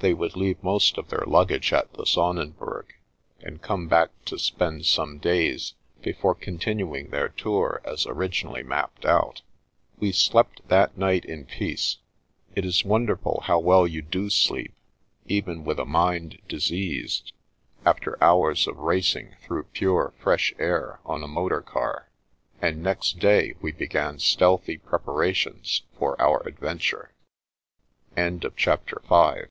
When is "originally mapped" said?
8.04-9.04